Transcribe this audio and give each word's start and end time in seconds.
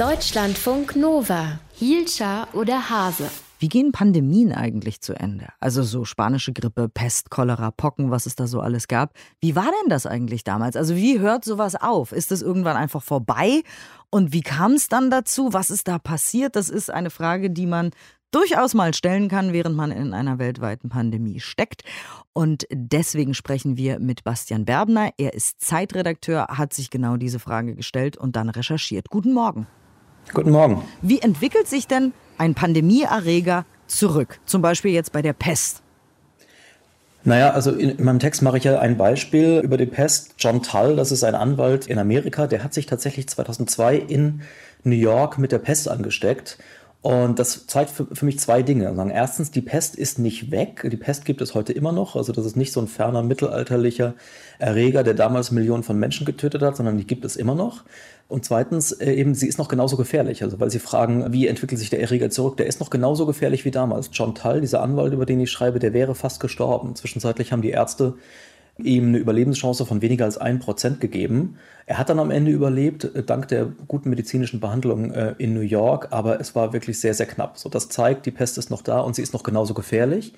Deutschlandfunk 0.00 0.96
Nova. 0.96 1.60
Hielscher 1.74 2.48
oder 2.54 2.88
Hase? 2.88 3.28
Wie 3.58 3.68
gehen 3.68 3.92
Pandemien 3.92 4.50
eigentlich 4.50 5.02
zu 5.02 5.12
Ende? 5.12 5.48
Also 5.60 5.82
so 5.82 6.06
spanische 6.06 6.54
Grippe, 6.54 6.88
Pest, 6.88 7.28
Cholera, 7.28 7.70
Pocken, 7.70 8.10
was 8.10 8.24
es 8.24 8.34
da 8.34 8.46
so 8.46 8.60
alles 8.62 8.88
gab. 8.88 9.12
Wie 9.42 9.56
war 9.56 9.66
denn 9.66 9.90
das 9.90 10.06
eigentlich 10.06 10.42
damals? 10.42 10.74
Also 10.74 10.96
wie 10.96 11.18
hört 11.18 11.44
sowas 11.44 11.74
auf? 11.74 12.12
Ist 12.12 12.32
es 12.32 12.40
irgendwann 12.40 12.78
einfach 12.78 13.02
vorbei? 13.02 13.60
Und 14.08 14.32
wie 14.32 14.40
kam 14.40 14.72
es 14.72 14.88
dann 14.88 15.10
dazu? 15.10 15.52
Was 15.52 15.68
ist 15.68 15.86
da 15.86 15.98
passiert? 15.98 16.56
Das 16.56 16.70
ist 16.70 16.90
eine 16.90 17.10
Frage, 17.10 17.50
die 17.50 17.66
man 17.66 17.90
durchaus 18.30 18.72
mal 18.72 18.94
stellen 18.94 19.28
kann, 19.28 19.52
während 19.52 19.76
man 19.76 19.90
in 19.90 20.14
einer 20.14 20.38
weltweiten 20.38 20.88
Pandemie 20.88 21.40
steckt. 21.40 21.84
Und 22.32 22.66
deswegen 22.72 23.34
sprechen 23.34 23.76
wir 23.76 23.98
mit 23.98 24.24
Bastian 24.24 24.64
Berbner. 24.64 25.10
Er 25.18 25.34
ist 25.34 25.60
Zeitredakteur, 25.60 26.46
hat 26.48 26.72
sich 26.72 26.88
genau 26.88 27.18
diese 27.18 27.38
Frage 27.38 27.74
gestellt 27.74 28.16
und 28.16 28.34
dann 28.36 28.48
recherchiert. 28.48 29.10
Guten 29.10 29.34
Morgen. 29.34 29.66
Guten 30.32 30.50
Morgen. 30.50 30.84
Wie 31.02 31.20
entwickelt 31.20 31.66
sich 31.66 31.86
denn 31.86 32.12
ein 32.38 32.54
Pandemieerreger 32.54 33.64
zurück? 33.86 34.38
Zum 34.46 34.62
Beispiel 34.62 34.92
jetzt 34.92 35.12
bei 35.12 35.22
der 35.22 35.32
Pest. 35.32 35.82
Naja, 37.22 37.50
also 37.50 37.72
in 37.72 38.02
meinem 38.02 38.18
Text 38.18 38.40
mache 38.40 38.56
ich 38.56 38.64
ja 38.64 38.78
ein 38.78 38.96
Beispiel 38.96 39.60
über 39.62 39.76
die 39.76 39.86
Pest. 39.86 40.34
John 40.38 40.62
Tull, 40.62 40.96
das 40.96 41.12
ist 41.12 41.22
ein 41.22 41.34
Anwalt 41.34 41.86
in 41.86 41.98
Amerika, 41.98 42.46
der 42.46 42.64
hat 42.64 42.72
sich 42.72 42.86
tatsächlich 42.86 43.28
2002 43.28 43.96
in 43.96 44.42
New 44.84 44.96
York 44.96 45.36
mit 45.36 45.52
der 45.52 45.58
Pest 45.58 45.88
angesteckt 45.88 46.58
und 47.02 47.38
das 47.38 47.66
zeigt 47.66 47.90
für, 47.90 48.06
für 48.12 48.26
mich 48.26 48.38
zwei 48.38 48.62
Dinge. 48.62 48.94
Erstens, 49.12 49.50
die 49.50 49.62
Pest 49.62 49.96
ist 49.96 50.18
nicht 50.18 50.50
weg. 50.50 50.86
Die 50.90 50.98
Pest 50.98 51.24
gibt 51.24 51.40
es 51.40 51.54
heute 51.54 51.72
immer 51.72 51.92
noch. 51.92 52.14
Also 52.14 52.32
das 52.32 52.44
ist 52.44 52.56
nicht 52.56 52.72
so 52.72 52.80
ein 52.80 52.88
ferner 52.88 53.22
mittelalterlicher 53.22 54.14
Erreger, 54.58 55.02
der 55.02 55.14
damals 55.14 55.50
Millionen 55.50 55.82
von 55.82 55.98
Menschen 55.98 56.26
getötet 56.26 56.60
hat, 56.60 56.76
sondern 56.76 56.98
die 56.98 57.06
gibt 57.06 57.24
es 57.24 57.36
immer 57.36 57.54
noch. 57.54 57.84
Und 58.28 58.44
zweitens, 58.44 58.92
äh, 58.92 59.12
eben, 59.14 59.34
sie 59.34 59.48
ist 59.48 59.58
noch 59.58 59.68
genauso 59.68 59.96
gefährlich. 59.96 60.42
Also 60.42 60.60
weil 60.60 60.70
Sie 60.70 60.78
fragen, 60.78 61.32
wie 61.32 61.46
entwickelt 61.46 61.78
sich 61.78 61.88
der 61.88 62.02
Erreger 62.02 62.28
zurück? 62.28 62.58
Der 62.58 62.66
ist 62.66 62.80
noch 62.80 62.90
genauso 62.90 63.24
gefährlich 63.24 63.64
wie 63.64 63.70
damals. 63.70 64.10
John 64.12 64.34
Tull, 64.34 64.60
dieser 64.60 64.82
Anwalt, 64.82 65.14
über 65.14 65.24
den 65.24 65.40
ich 65.40 65.50
schreibe, 65.50 65.78
der 65.78 65.94
wäre 65.94 66.14
fast 66.14 66.38
gestorben. 66.38 66.94
Zwischenzeitlich 66.96 67.50
haben 67.50 67.62
die 67.62 67.70
Ärzte 67.70 68.14
ihm 68.78 69.08
eine 69.08 69.18
Überlebenschance 69.18 69.84
von 69.84 70.02
weniger 70.02 70.24
als 70.24 70.40
1% 70.40 70.98
gegeben. 70.98 71.56
Er 71.86 71.98
hat 71.98 72.08
dann 72.08 72.18
am 72.18 72.30
Ende 72.30 72.50
überlebt, 72.50 73.04
äh, 73.04 73.22
dank 73.22 73.48
der 73.48 73.66
guten 73.88 74.10
medizinischen 74.10 74.60
Behandlung 74.60 75.12
äh, 75.12 75.34
in 75.38 75.54
New 75.54 75.60
York, 75.60 76.08
aber 76.10 76.40
es 76.40 76.54
war 76.54 76.72
wirklich 76.72 77.00
sehr, 77.00 77.14
sehr 77.14 77.26
knapp. 77.26 77.58
So, 77.58 77.68
das 77.68 77.88
zeigt, 77.88 78.26
die 78.26 78.30
Pest 78.30 78.58
ist 78.58 78.70
noch 78.70 78.82
da 78.82 79.00
und 79.00 79.14
sie 79.16 79.22
ist 79.22 79.32
noch 79.32 79.42
genauso 79.42 79.74
gefährlich. 79.74 80.34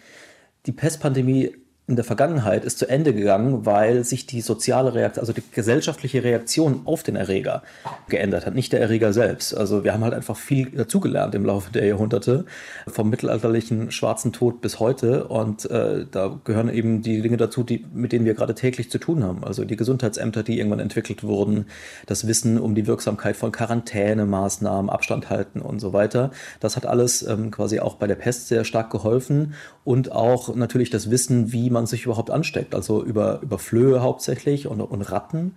Die 0.67 0.73
Pestpandemie 0.73 1.55
in 1.93 1.97
der 1.97 2.07
Vergangenheit 2.07 2.65
ist 2.65 2.79
zu 2.79 2.89
Ende 2.89 3.13
gegangen, 3.13 3.67
weil 3.67 4.03
sich 4.03 4.25
die 4.25 4.41
soziale 4.41 4.95
Reaktion, 4.95 5.21
also 5.21 5.35
die 5.35 5.43
gesellschaftliche 5.53 6.25
Reaktion 6.25 6.81
auf 6.87 7.03
den 7.03 7.17
Erreger 7.17 7.63
geändert 8.09 8.47
hat, 8.47 8.55
nicht 8.55 8.73
der 8.73 8.81
Erreger 8.81 9.13
selbst. 9.13 9.55
Also 9.55 9.85
wir 9.85 9.93
haben 9.93 10.03
halt 10.03 10.15
einfach 10.15 10.39
viel 10.39 10.71
dazugelernt 10.71 11.35
im 11.35 11.45
Laufe 11.45 11.71
der 11.71 11.85
Jahrhunderte, 11.85 12.47
vom 12.87 13.11
mittelalterlichen 13.11 13.91
schwarzen 13.91 14.33
Tod 14.33 14.63
bis 14.63 14.81
heute. 14.81 15.25
Und 15.25 15.71
äh, 15.71 16.07
da 16.11 16.41
gehören 16.45 16.71
eben 16.71 17.03
die 17.03 17.21
Dinge 17.21 17.37
dazu, 17.37 17.63
die, 17.63 17.85
mit 17.93 18.13
denen 18.13 18.25
wir 18.25 18.33
gerade 18.33 18.55
täglich 18.55 18.91
zu 18.91 18.97
tun 18.97 19.23
haben. 19.23 19.45
Also 19.45 19.67
die 19.67 19.77
Gesundheitsämter, 19.77 20.43
die 20.43 20.57
irgendwann 20.57 20.81
entwickelt 20.81 21.25
wurden, 21.25 21.67
das 22.07 22.27
Wissen 22.27 22.59
um 22.59 22.75
die 22.75 22.87
Wirksamkeit 22.87 23.37
von 23.37 23.53
Quarantänemaßnahmen, 23.53 24.89
Abstand 24.89 25.29
halten 25.29 25.61
und 25.61 25.79
so 25.79 25.93
weiter. 25.93 26.31
Das 26.59 26.75
hat 26.75 26.87
alles 26.87 27.21
ähm, 27.21 27.51
quasi 27.51 27.81
auch 27.81 27.97
bei 27.97 28.07
der 28.07 28.15
Pest 28.15 28.49
sehr 28.49 28.65
stark 28.65 28.89
geholfen 28.89 29.53
und 29.85 30.11
auch 30.11 30.55
natürlich 30.55 30.89
das 30.89 31.11
Wissen, 31.11 31.53
wie 31.53 31.69
man 31.69 31.82
sich 31.87 32.05
überhaupt 32.05 32.31
ansteckt. 32.31 32.75
Also 32.75 33.03
über, 33.05 33.41
über 33.43 33.59
Flöhe 33.59 34.03
hauptsächlich 34.03 34.67
und, 34.67 34.81
und 34.81 35.03
Ratten. 35.03 35.57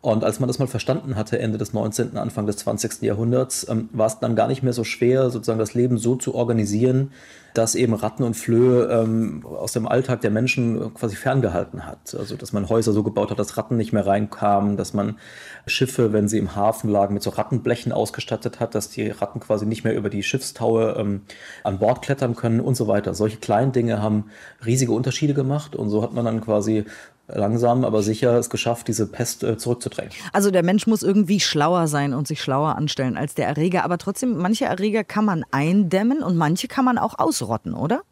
Und 0.00 0.22
als 0.22 0.38
man 0.38 0.46
das 0.46 0.58
mal 0.58 0.68
verstanden 0.68 1.16
hatte, 1.16 1.38
Ende 1.38 1.58
des 1.58 1.72
19., 1.72 2.16
Anfang 2.16 2.46
des 2.46 2.58
20. 2.58 3.02
Jahrhunderts, 3.02 3.66
ähm, 3.68 3.88
war 3.92 4.06
es 4.06 4.20
dann 4.20 4.36
gar 4.36 4.46
nicht 4.46 4.62
mehr 4.62 4.72
so 4.72 4.84
schwer, 4.84 5.30
sozusagen 5.30 5.58
das 5.58 5.74
Leben 5.74 5.98
so 5.98 6.14
zu 6.14 6.34
organisieren, 6.34 7.10
dass 7.54 7.74
eben 7.74 7.94
Ratten 7.94 8.22
und 8.22 8.34
Flöhe 8.34 8.84
ähm, 8.86 9.44
aus 9.46 9.72
dem 9.72 9.88
Alltag 9.88 10.20
der 10.20 10.30
Menschen 10.30 10.94
quasi 10.94 11.16
ferngehalten 11.16 11.86
hat. 11.86 12.14
Also 12.16 12.36
dass 12.36 12.52
man 12.52 12.68
Häuser 12.68 12.92
so 12.92 13.02
gebaut 13.02 13.30
hat, 13.30 13.38
dass 13.38 13.56
Ratten 13.56 13.76
nicht 13.76 13.92
mehr 13.92 14.06
reinkamen, 14.06 14.76
dass 14.76 14.94
man 14.94 15.18
Schiffe, 15.66 16.12
wenn 16.12 16.28
sie 16.28 16.38
im 16.38 16.54
Hafen 16.54 16.90
lagen, 16.90 17.14
mit 17.14 17.22
so 17.22 17.30
Rattenblechen 17.30 17.92
ausgestattet 17.92 18.60
hat, 18.60 18.74
dass 18.74 18.90
die 18.90 19.10
Ratten 19.10 19.40
quasi 19.40 19.66
nicht 19.66 19.84
mehr 19.84 19.94
über 19.94 20.10
die 20.10 20.22
Schiffstaue 20.22 20.94
ähm, 20.98 21.22
an 21.64 21.78
Bord 21.78 22.02
klettern 22.02 22.36
können 22.36 22.60
und 22.60 22.76
so 22.76 22.88
weiter. 22.88 23.14
Solche 23.14 23.38
kleinen 23.38 23.72
Dinge 23.72 24.02
haben 24.02 24.26
riesige 24.64 24.92
Unterschiede 24.92 25.34
gemacht 25.34 25.74
und 25.74 25.90
so 25.90 26.02
hat 26.02 26.12
man 26.12 26.24
dann 26.24 26.40
quasi 26.40 26.84
langsam, 27.28 27.84
aber 27.84 28.02
sicher 28.02 28.36
es 28.38 28.50
geschafft, 28.50 28.88
diese 28.88 29.06
Pest 29.06 29.44
äh, 29.44 29.58
zurückzudrängen. 29.58 30.12
Also 30.32 30.50
der 30.50 30.62
Mensch 30.62 30.86
muss 30.86 31.02
irgendwie 31.02 31.40
schlauer 31.40 31.86
sein 31.86 32.14
und 32.14 32.26
sich 32.26 32.40
schlauer 32.40 32.76
anstellen 32.76 33.16
als 33.16 33.34
der 33.34 33.46
Erreger. 33.46 33.84
Aber 33.84 33.98
trotzdem, 33.98 34.36
manche 34.38 34.64
Erreger 34.64 35.04
kann 35.04 35.24
man 35.24 35.44
eindämmen 35.50 36.22
und 36.22 36.36
manche 36.36 36.68
kann 36.68 36.84
man 36.84 36.98
auch 36.98 37.18
ausrotten, 37.38 37.74
oder? 37.74 38.02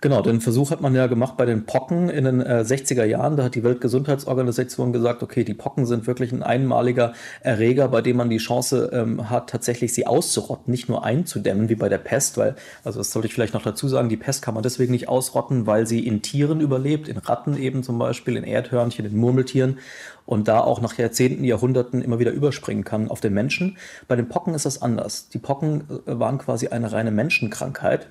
Genau, 0.00 0.22
den 0.22 0.40
Versuch 0.40 0.70
hat 0.70 0.80
man 0.80 0.94
ja 0.94 1.08
gemacht 1.08 1.36
bei 1.36 1.44
den 1.44 1.66
Pocken 1.66 2.08
in 2.08 2.22
den 2.22 2.40
äh, 2.40 2.62
60er 2.64 3.02
Jahren. 3.02 3.36
Da 3.36 3.42
hat 3.42 3.56
die 3.56 3.64
Weltgesundheitsorganisation 3.64 4.92
gesagt, 4.92 5.24
okay, 5.24 5.42
die 5.42 5.54
Pocken 5.54 5.86
sind 5.86 6.06
wirklich 6.06 6.30
ein 6.30 6.44
einmaliger 6.44 7.14
Erreger, 7.40 7.88
bei 7.88 8.00
dem 8.00 8.16
man 8.16 8.30
die 8.30 8.36
Chance 8.36 8.90
ähm, 8.92 9.28
hat, 9.28 9.50
tatsächlich 9.50 9.92
sie 9.92 10.06
auszurotten, 10.06 10.70
nicht 10.70 10.88
nur 10.88 11.02
einzudämmen 11.02 11.68
wie 11.68 11.74
bei 11.74 11.88
der 11.88 11.98
Pest, 11.98 12.38
weil, 12.38 12.54
also 12.84 13.00
das 13.00 13.10
sollte 13.10 13.26
ich 13.26 13.34
vielleicht 13.34 13.54
noch 13.54 13.64
dazu 13.64 13.88
sagen, 13.88 14.08
die 14.08 14.16
Pest 14.16 14.40
kann 14.40 14.54
man 14.54 14.62
deswegen 14.62 14.92
nicht 14.92 15.08
ausrotten, 15.08 15.66
weil 15.66 15.84
sie 15.84 16.06
in 16.06 16.22
Tieren 16.22 16.60
überlebt, 16.60 17.08
in 17.08 17.16
Ratten 17.18 17.56
eben 17.56 17.82
zum 17.82 17.98
Beispiel, 17.98 18.36
in 18.36 18.44
Erdhörnchen, 18.44 19.04
in 19.04 19.16
Murmeltieren 19.16 19.78
und 20.26 20.46
da 20.46 20.60
auch 20.60 20.80
nach 20.80 20.96
Jahrzehnten, 20.96 21.42
Jahrhunderten 21.42 22.02
immer 22.02 22.20
wieder 22.20 22.30
überspringen 22.30 22.84
kann 22.84 23.10
auf 23.10 23.20
den 23.20 23.34
Menschen. 23.34 23.78
Bei 24.06 24.14
den 24.14 24.28
Pocken 24.28 24.54
ist 24.54 24.64
das 24.64 24.80
anders. 24.80 25.28
Die 25.30 25.38
Pocken 25.38 25.80
äh, 26.06 26.20
waren 26.20 26.38
quasi 26.38 26.68
eine 26.68 26.92
reine 26.92 27.10
Menschenkrankheit 27.10 28.06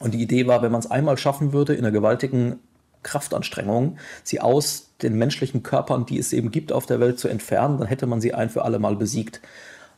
und 0.00 0.14
die 0.14 0.22
Idee 0.22 0.46
war, 0.46 0.62
wenn 0.62 0.72
man 0.72 0.80
es 0.80 0.90
einmal 0.90 1.18
schaffen 1.18 1.52
würde, 1.52 1.74
in 1.74 1.84
einer 1.84 1.92
gewaltigen 1.92 2.60
Kraftanstrengung, 3.02 3.96
sie 4.22 4.40
aus 4.40 4.90
den 5.02 5.16
menschlichen 5.16 5.62
Körpern, 5.62 6.06
die 6.06 6.18
es 6.18 6.32
eben 6.32 6.50
gibt 6.50 6.72
auf 6.72 6.86
der 6.86 7.00
Welt, 7.00 7.18
zu 7.18 7.28
entfernen, 7.28 7.78
dann 7.78 7.88
hätte 7.88 8.06
man 8.06 8.20
sie 8.20 8.34
ein 8.34 8.50
für 8.50 8.64
alle 8.64 8.78
Mal 8.78 8.96
besiegt. 8.96 9.40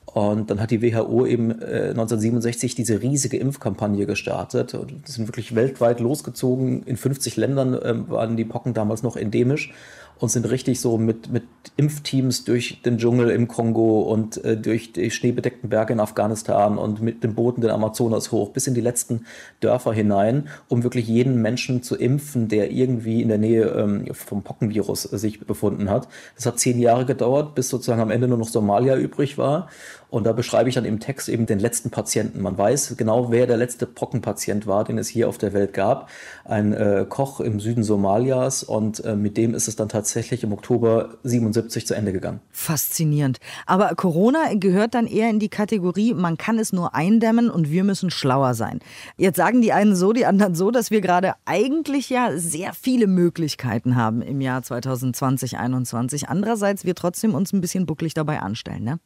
Und 0.07 0.51
dann 0.51 0.61
hat 0.61 0.73
die 0.73 0.83
WHO 0.83 1.25
eben 1.25 1.51
äh, 1.63 1.91
1967 1.91 2.75
diese 2.75 3.01
riesige 3.01 3.37
Impfkampagne 3.37 4.07
gestartet. 4.07 4.75
Und 4.75 5.07
sind 5.07 5.29
wirklich 5.29 5.55
weltweit 5.55 6.01
losgezogen. 6.01 6.83
In 6.83 6.97
50 6.97 7.37
Ländern 7.37 7.75
äh, 7.75 8.11
waren 8.11 8.37
die 8.37 8.45
Pocken 8.45 8.75
damals 8.75 9.03
noch 9.03 9.17
endemisch 9.17 9.73
und 10.21 10.29
sind 10.29 10.49
richtig 10.51 10.81
so 10.81 10.99
mit, 10.99 11.33
mit 11.33 11.45
Impfteams 11.77 12.45
durch 12.45 12.83
den 12.83 12.99
Dschungel 12.99 13.31
im 13.31 13.49
Kongo 13.49 14.03
und 14.03 14.45
äh, 14.45 14.57
durch 14.57 14.93
die 14.93 15.11
schneebedeckten 15.11 15.71
Berge 15.71 15.95
in 15.95 16.01
Afghanistan 16.01 16.77
und 16.77 17.01
mit 17.01 17.25
den 17.25 17.35
Booten 17.35 17.63
den 17.63 17.71
Amazonas 17.71 18.31
hoch 18.31 18.51
bis 18.51 18.67
in 18.67 18.75
die 18.75 18.83
letzten 18.83 19.25
Dörfer 19.61 19.95
hinein, 19.95 20.49
um 20.69 20.83
wirklich 20.83 21.09
jeden 21.09 21.41
Menschen 21.41 21.83
zu 21.83 21.97
impfen, 21.97 22.49
der 22.49 22.71
irgendwie 22.71 23.23
in 23.23 23.29
der 23.29 23.39
Nähe 23.39 23.65
ähm, 23.69 24.09
vom 24.13 24.43
Pockenvirus 24.43 25.05
sich 25.05 25.41
befunden 25.41 25.89
hat. 25.89 26.07
Das 26.37 26.45
hat 26.45 26.61
zehn 26.61 26.79
Jahre 26.79 27.07
gedauert, 27.07 27.55
bis 27.55 27.71
sozusagen 27.71 28.03
am 28.03 28.11
Ende 28.11 28.29
nur 28.29 28.39
noch 28.39 28.49
Somalia 28.49 28.97
übrig 28.97 29.39
war. 29.39 29.69
Und 30.11 30.27
da 30.27 30.33
beschreibe 30.33 30.69
ich 30.69 30.75
dann 30.75 30.85
im 30.85 30.99
Text 30.99 31.29
eben 31.29 31.47
den 31.47 31.61
letzten 31.61 31.91
Patienten. 31.91 32.43
Man 32.43 32.59
weiß 32.59 32.97
genau, 32.97 33.31
wer 33.31 33.47
der 33.47 33.57
letzte 33.57 33.87
Pockenpatient 33.87 34.67
war, 34.67 34.83
den 34.83 34.99
es 34.99 35.07
hier 35.07 35.29
auf 35.29 35.39
der 35.39 35.53
Welt 35.53 35.73
gab. 35.73 36.11
Ein 36.45 36.73
äh, 36.73 37.07
Koch 37.09 37.39
im 37.39 37.61
Süden 37.61 37.85
Somalias 37.85 38.65
und 38.65 39.05
äh, 39.05 39.15
mit 39.15 39.37
dem 39.37 39.55
ist 39.55 39.69
es 39.69 39.77
dann 39.77 39.89
tatsächlich 39.89 40.10
im 40.15 40.53
Oktober 40.53 41.19
77 41.25 41.87
zu 41.87 41.95
Ende 41.95 42.13
gegangen. 42.13 42.41
Faszinierend. 42.51 43.39
Aber 43.67 43.95
Corona 43.97 44.55
gehört 44.55 44.95
dann 44.95 45.07
eher 45.07 45.31
in 45.31 45.39
die 45.39 45.49
Kategorie, 45.49 46.15
man 46.15 46.39
kann 46.39 46.59
es 46.59 46.73
nur 46.73 46.95
eindämmen 46.95 47.51
und 47.51 47.71
wir 47.71 47.85
müssen 47.85 48.11
schlauer 48.11 48.55
sein. 48.55 48.81
Jetzt 49.17 49.37
sagen 49.37 49.61
die 49.63 49.73
einen 49.73 49.95
so, 49.95 50.13
die 50.13 50.27
anderen 50.27 50.55
so, 50.55 50.71
dass 50.71 50.91
wir 50.91 51.01
gerade 51.01 51.33
eigentlich 51.45 52.11
ja 52.11 52.37
sehr 52.37 52.73
viele 52.73 53.07
Möglichkeiten 53.07 53.97
haben 53.97 54.23
im 54.23 54.41
Jahr 54.41 54.63
2020, 54.63 55.51
2021. 55.51 56.29
Andererseits 56.29 56.85
wir 56.85 56.95
trotzdem 56.95 57.35
uns 57.35 57.53
ein 57.53 57.61
bisschen 57.61 57.87
bucklig 57.87 58.15
dabei 58.15 58.41
anstellen, 58.41 58.85
ne? 58.85 58.99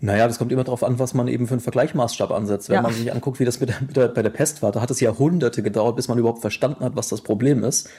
Naja, 0.00 0.28
das 0.28 0.38
kommt 0.38 0.52
immer 0.52 0.62
darauf 0.62 0.84
an, 0.84 1.00
was 1.00 1.12
man 1.12 1.26
eben 1.26 1.48
für 1.48 1.54
einen 1.54 1.60
Vergleichsmaßstab 1.60 2.30
ansetzt. 2.30 2.68
Wenn 2.68 2.76
ja. 2.76 2.82
man 2.82 2.92
sich 2.92 3.12
anguckt, 3.12 3.40
wie 3.40 3.44
das 3.44 3.58
mit 3.58 3.70
der, 3.70 3.80
mit 3.80 3.96
der, 3.96 4.06
bei 4.06 4.22
der 4.22 4.30
Pest 4.30 4.62
war, 4.62 4.70
da 4.70 4.80
hat 4.80 4.92
es 4.92 5.00
Jahrhunderte 5.00 5.60
gedauert, 5.60 5.96
bis 5.96 6.06
man 6.06 6.18
überhaupt 6.18 6.40
verstanden 6.40 6.84
hat, 6.84 6.94
was 6.94 7.08
das 7.08 7.20
Problem 7.20 7.64
ist. 7.64 7.90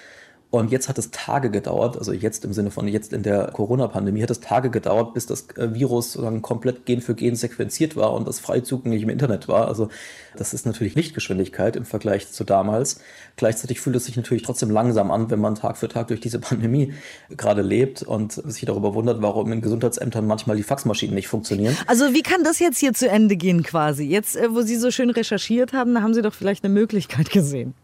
Und 0.51 0.71
jetzt 0.71 0.89
hat 0.89 0.97
es 0.97 1.11
Tage 1.11 1.51
gedauert, 1.51 1.95
also 1.95 2.11
jetzt 2.11 2.43
im 2.43 2.53
Sinne 2.53 2.71
von 2.71 2.87
jetzt 2.87 3.13
in 3.13 3.21
der 3.21 3.51
Corona-Pandemie, 3.53 4.23
hat 4.23 4.31
es 4.31 4.39
Tage 4.39 4.71
gedauert, 4.71 5.13
bis 5.13 5.27
das 5.27 5.47
äh, 5.57 5.75
Virus 5.75 6.13
dann 6.13 6.41
komplett 6.41 6.87
Gen 6.87 7.01
für 7.01 7.13
Gen 7.13 7.35
sequenziert 7.35 7.95
war 7.95 8.13
und 8.13 8.27
das 8.27 8.39
frei 8.39 8.61
zugänglich 8.61 9.03
im 9.03 9.09
Internet 9.09 9.47
war. 9.47 9.67
Also 9.67 9.89
das 10.35 10.55
ist 10.55 10.65
natürlich 10.65 10.95
Lichtgeschwindigkeit 10.95 11.75
im 11.75 11.85
Vergleich 11.85 12.31
zu 12.31 12.43
damals. 12.43 12.99
Gleichzeitig 13.35 13.79
fühlt 13.79 13.95
es 13.95 14.05
sich 14.05 14.17
natürlich 14.17 14.41
trotzdem 14.41 14.71
langsam 14.71 15.11
an, 15.11 15.29
wenn 15.29 15.39
man 15.39 15.53
Tag 15.53 15.77
für 15.77 15.87
Tag 15.87 16.07
durch 16.07 16.19
diese 16.19 16.39
Pandemie 16.39 16.93
gerade 17.29 17.61
lebt 17.61 18.01
und 18.01 18.31
sich 18.31 18.65
darüber 18.65 18.95
wundert, 18.95 19.21
warum 19.21 19.51
in 19.51 19.61
Gesundheitsämtern 19.61 20.25
manchmal 20.25 20.57
die 20.57 20.63
Faxmaschinen 20.63 21.13
nicht 21.13 21.27
funktionieren. 21.27 21.77
Also 21.85 22.15
wie 22.15 22.23
kann 22.23 22.43
das 22.43 22.57
jetzt 22.57 22.79
hier 22.79 22.93
zu 22.93 23.07
Ende 23.07 23.35
gehen 23.35 23.61
quasi? 23.61 24.03
Jetzt, 24.03 24.35
äh, 24.35 24.51
wo 24.51 24.61
Sie 24.61 24.77
so 24.77 24.89
schön 24.89 25.11
recherchiert 25.11 25.73
haben, 25.73 25.93
da 25.93 26.01
haben 26.01 26.15
Sie 26.15 26.23
doch 26.23 26.33
vielleicht 26.33 26.63
eine 26.63 26.73
Möglichkeit 26.73 27.29
gesehen. 27.29 27.75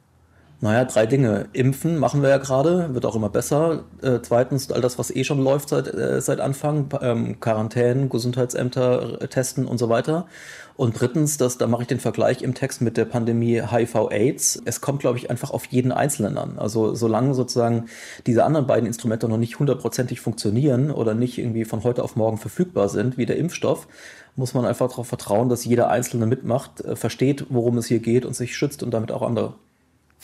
Naja, 0.65 0.83
drei 0.85 1.06
Dinge. 1.06 1.47
Impfen 1.53 2.00
machen 2.00 2.23
wir 2.23 2.29
ja 2.29 2.39
gerade, 2.39 2.95
wird 2.95 3.06
auch 3.06 3.15
immer 3.15 3.29
besser. 3.29 3.83
Äh, 4.01 4.21
zweitens, 4.23 4.71
all 4.71 4.81
das, 4.81 4.97
was 4.97 5.15
eh 5.15 5.23
schon 5.23 5.39
läuft 5.39 5.69
seit, 5.69 5.94
äh, 5.94 6.19
seit 6.21 6.39
Anfang, 6.39 6.89
ähm, 7.01 7.39
Quarantänen, 7.39 8.09
Gesundheitsämter 8.09 9.21
äh, 9.21 9.27
testen 9.27 9.67
und 9.67 9.77
so 9.77 9.89
weiter. 9.89 10.25
Und 10.75 11.00
drittens, 11.00 11.38
das, 11.38 11.59
da 11.59 11.67
mache 11.67 11.83
ich 11.83 11.88
den 11.88 12.00
Vergleich 12.00 12.41
im 12.41 12.56
Text 12.56 12.81
mit 12.81 12.97
der 12.97 13.06
Pandemie 13.06 13.62
HIV-AIDS. 13.62 14.63
Es 14.65 14.81
kommt, 14.81 15.01
glaube 15.01 15.19
ich, 15.19 15.29
einfach 15.29 15.51
auf 15.51 15.67
jeden 15.67 15.91
Einzelnen 15.91 16.39
an. 16.39 16.57
Also 16.57 16.95
solange 16.95 17.35
sozusagen 17.35 17.85
diese 18.25 18.44
anderen 18.44 18.65
beiden 18.65 18.88
Instrumente 18.88 19.29
noch 19.29 19.38
nicht 19.38 19.59
hundertprozentig 19.59 20.19
funktionieren 20.19 20.89
oder 20.89 21.13
nicht 21.13 21.38
irgendwie 21.38 21.65
von 21.65 21.83
heute 21.83 22.03
auf 22.03 22.15
morgen 22.15 22.39
verfügbar 22.39 22.89
sind, 22.89 23.19
wie 23.19 23.27
der 23.27 23.38
Impfstoff, 23.38 23.88
muss 24.35 24.56
man 24.56 24.65
einfach 24.65 24.89
darauf 24.89 25.07
vertrauen, 25.07 25.47
dass 25.47 25.63
jeder 25.63 25.91
Einzelne 25.91 26.25
mitmacht, 26.25 26.81
äh, 26.81 26.95
versteht, 26.95 27.45
worum 27.50 27.77
es 27.77 27.85
hier 27.85 28.00
geht 28.00 28.25
und 28.25 28.35
sich 28.35 28.56
schützt 28.57 28.81
und 28.81 28.89
damit 28.95 29.12
auch 29.12 29.21
andere. 29.21 29.53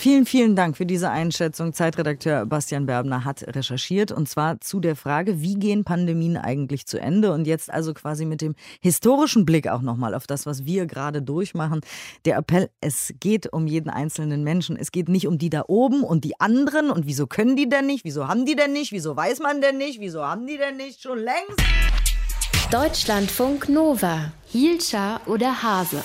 Vielen, 0.02 0.26
vielen 0.26 0.56
Dank 0.56 0.78
für 0.78 0.88
diese 0.88 1.12
Einschätzung. 1.12 1.74
Zeitredakteur 1.74 2.48
Bastian 2.48 2.88
Berbner 2.88 3.24
hat 3.24 3.44
recherchiert 3.56 4.12
und 4.12 4.28
zwar 4.28 4.60
zu 4.60 4.80
der 4.80 4.96
Frage, 4.96 5.44
wie 5.44 5.54
gehen 5.54 5.84
Pandemien 5.84 6.38
eigentlich 6.38 6.88
zu 6.88 7.00
Ende? 7.00 7.32
Und 7.32 7.46
jetzt 7.46 7.72
also 7.72 7.94
quasi 7.94 8.26
mit 8.26 8.42
dem 8.42 8.56
historischen 8.80 9.46
Blick 9.46 9.68
auch 9.68 9.84
nochmal 9.84 10.16
auf 10.16 10.26
das, 10.26 10.48
was 10.48 10.66
wir 10.66 10.88
gerade 10.88 11.22
durchmachen. 11.22 11.82
Der 12.26 12.38
Appell, 12.38 12.72
es 12.82 13.14
geht 13.20 13.54
um 13.54 13.68
jeden 13.68 13.92
einzelnen 13.92 14.44
Menschen. 14.44 14.76
Es 14.76 14.92
geht 14.92 15.08
nicht 15.08 15.28
um 15.28 15.38
die 15.38 15.52
da 15.52 15.66
oben 15.68 16.04
und 16.04 16.24
die 16.24 16.40
anderen. 16.40 16.90
Und 16.90 17.06
wieso 17.06 17.28
können 17.28 17.56
die 17.56 17.70
denn 17.70 17.86
nicht? 17.86 18.04
Wieso 18.04 18.28
haben 18.28 18.48
die 18.48 18.56
denn 18.56 18.74
nicht? 18.74 18.92
Wieso 18.94 19.16
weiß 19.16 19.38
man 19.38 19.62
denn 19.62 19.78
nicht? 19.78 20.00
Wieso 20.00 20.26
haben 20.26 20.48
die 20.48 20.58
denn 20.58 20.78
nicht 20.78 21.04
schon 21.04 21.20
längst? 21.20 21.62
Deutschlandfunk 22.72 23.70
Nova. 23.70 24.32
Hielscher 24.48 25.22
oder 25.28 25.62
Hase? 25.62 26.02